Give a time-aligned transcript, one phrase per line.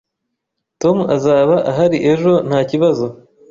[0.81, 3.05] Tom azaba ahari ejo nta kibazo